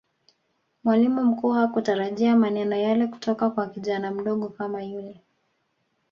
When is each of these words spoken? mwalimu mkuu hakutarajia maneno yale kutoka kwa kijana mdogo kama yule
mwalimu 0.83 1.23
mkuu 1.23 1.51
hakutarajia 1.51 2.35
maneno 2.35 2.75
yale 2.75 3.07
kutoka 3.07 3.49
kwa 3.49 3.67
kijana 3.69 4.11
mdogo 4.11 4.49
kama 4.49 4.83
yule 4.83 5.21